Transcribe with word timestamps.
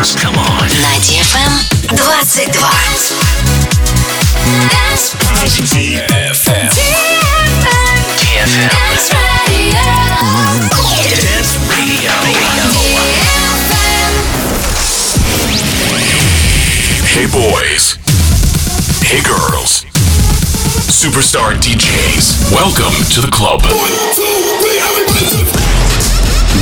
dance. 0.00 0.14
Come 0.16 0.36
on. 0.36 0.68
На 0.80 0.96
DFM 1.04 1.52
22. 1.88 2.50
Dance 4.70 5.16
DFM. 5.72 6.70
DFM. 8.16 8.70
Dance 11.16 11.56
Radio. 11.68 12.12
Hey 17.04 17.26
boys. 17.26 17.98
Hey 19.02 19.20
girls. 19.22 19.84
Superstar 20.88 21.54
DJs. 21.54 22.52
Welcome 22.52 22.94
to 23.14 23.20
the 23.20 23.30
club. 23.30 23.60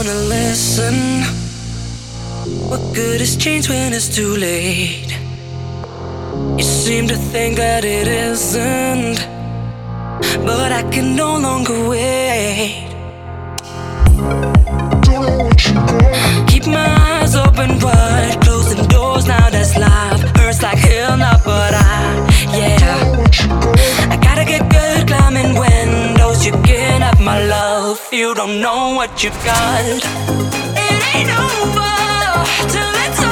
wanna 0.00 0.14
listen. 0.14 1.20
What 2.70 2.80
good 2.94 3.20
is 3.20 3.36
change 3.36 3.68
when 3.68 3.92
it's 3.92 4.08
too 4.08 4.34
late? 4.36 5.12
You 6.56 6.64
seem 6.64 7.06
to 7.08 7.16
think 7.16 7.58
that 7.58 7.84
it 7.84 8.08
isn't, 8.08 9.18
but 10.46 10.72
I 10.72 10.82
can 10.90 11.16
no 11.16 11.36
longer 11.36 11.78
wait. 11.86 12.88
Keep 16.48 16.66
my 16.66 16.90
eyes 17.10 17.36
open 17.36 17.78
wide, 17.80 18.38
You 28.20 28.34
don't 28.34 28.60
know 28.60 28.92
what 28.96 29.24
you've 29.24 29.44
got. 29.46 29.82
It 29.82 30.02
ain't 31.14 31.30
over 31.30 32.68
till 32.68 32.92
it's 33.04 33.20
over. 33.20 33.29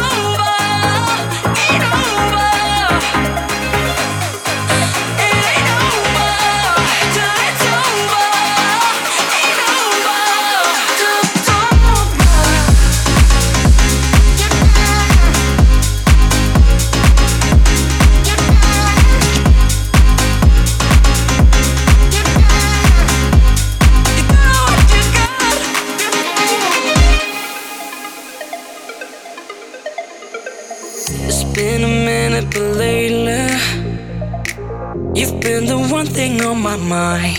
My 36.69 36.77
mind. 36.77 37.39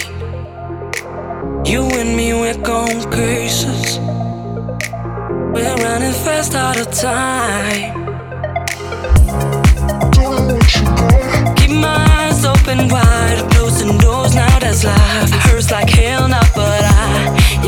You 1.68 1.84
and 2.00 2.18
me, 2.18 2.34
we're 2.34 2.62
going 2.64 3.00
cases. 3.12 4.00
We're 5.54 5.78
running 5.86 6.16
fast 6.26 6.56
out 6.56 6.78
of 6.82 6.88
time. 6.90 7.92
Keep 11.58 11.74
my 11.88 12.00
eyes 12.18 12.44
open 12.44 12.88
wide, 12.88 13.40
closing 13.52 14.00
doors 14.00 14.34
now. 14.34 14.58
That's 14.64 14.84
life. 14.84 15.30
Hurts 15.46 15.70
like 15.70 15.90
hell 15.90 16.28
now, 16.28 16.48
but 16.56 16.82
I, 16.84 17.12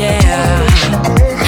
yeah. 0.02 0.66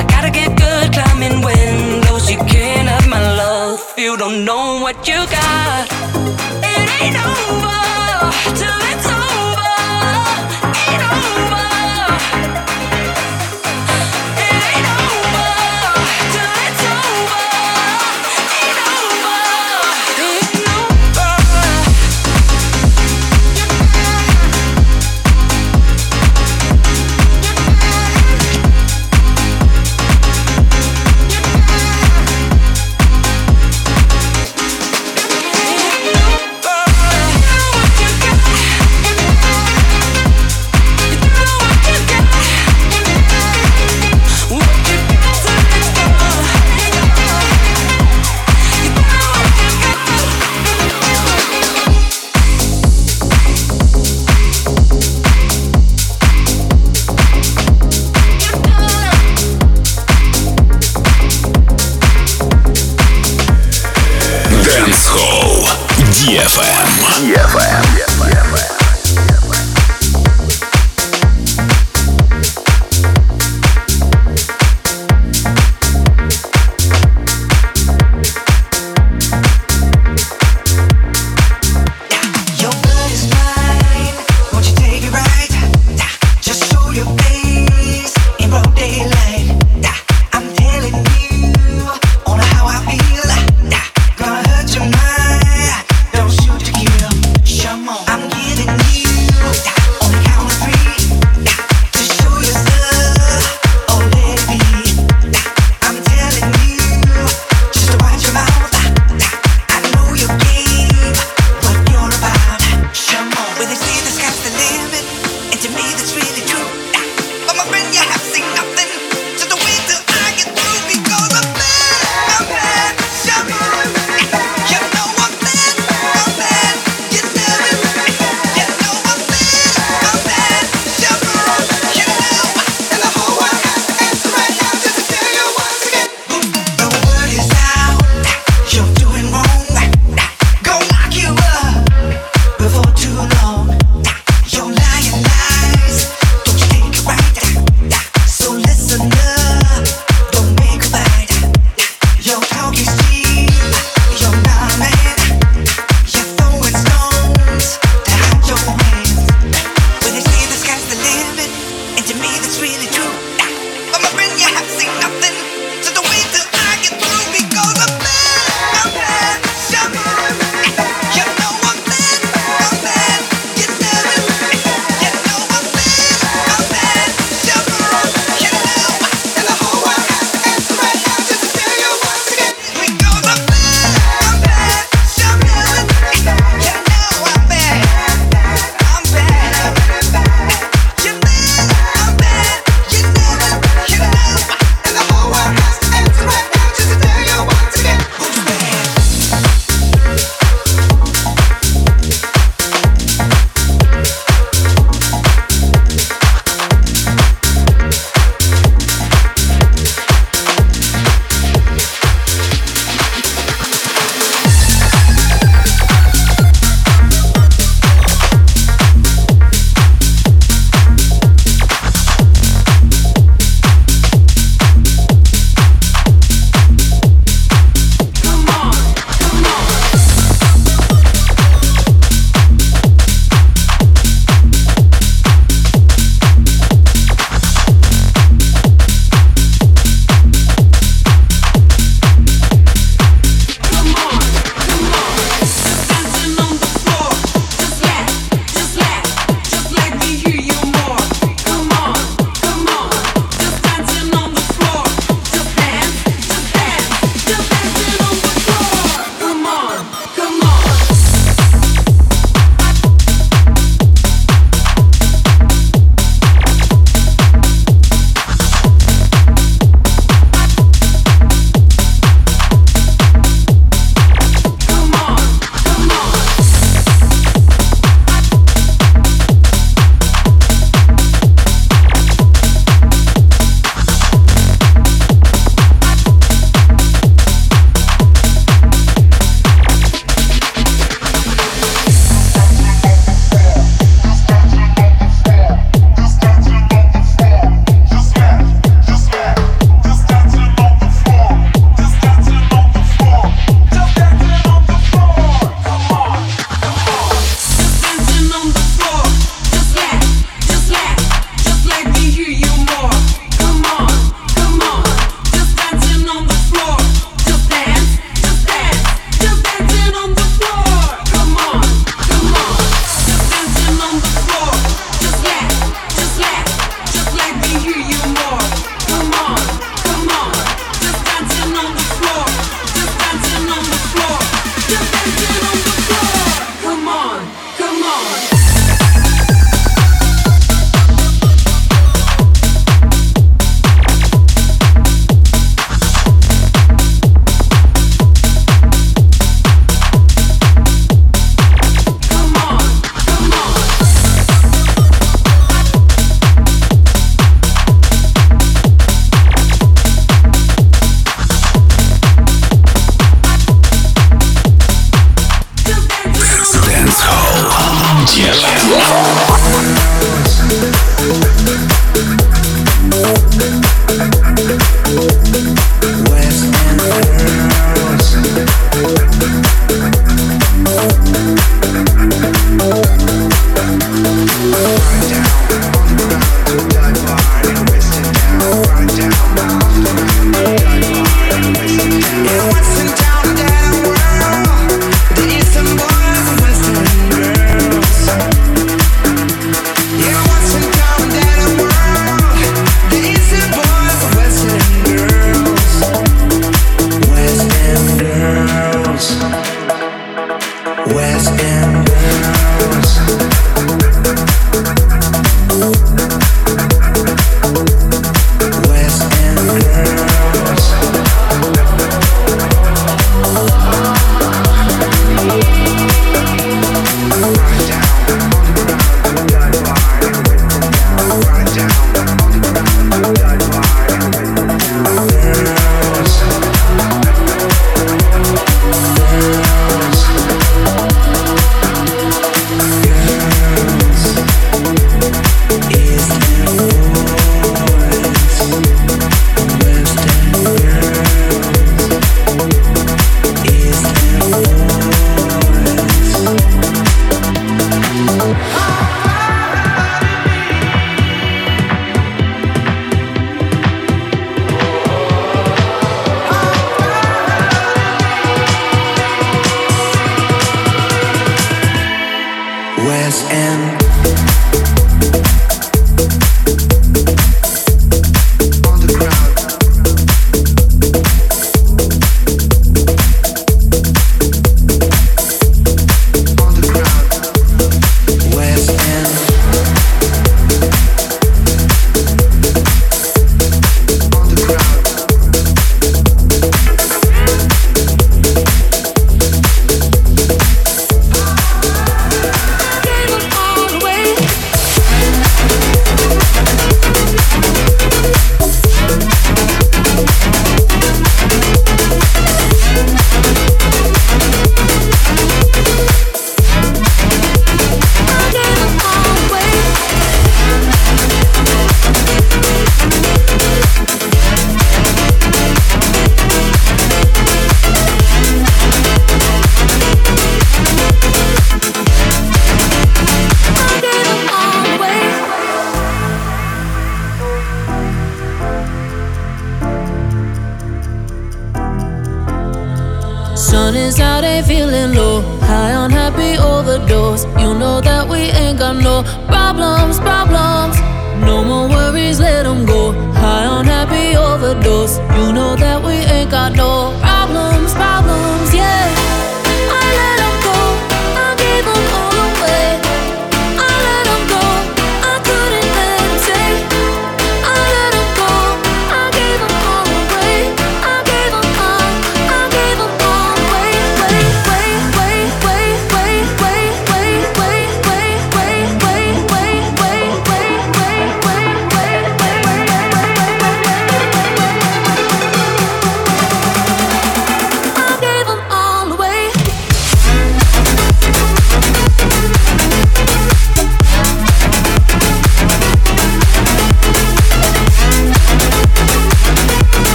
I 0.00 0.04
gotta 0.14 0.30
get 0.30 0.56
good 0.56 0.86
climbing 0.92 1.38
windows. 1.44 2.30
You 2.30 2.38
can't 2.54 2.88
have 2.88 3.08
my 3.08 3.22
love. 3.42 3.80
You 3.98 4.16
don't 4.16 4.44
know 4.44 4.78
what 4.84 5.08
you 5.08 5.18
got. 5.38 5.84
It 6.72 6.86
ain't 6.98 7.16
over 7.28 8.54
till 8.60 8.80
it's 8.92 9.06
over. 9.10 9.25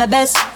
My 0.00 0.06
best. 0.06 0.49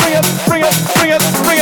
bring 0.00 0.14
it, 0.14 0.24
bring 0.46 0.62
it, 0.62 0.74
bring 0.96 1.10
it, 1.10 1.44
bring 1.44 1.58
it. 1.58 1.59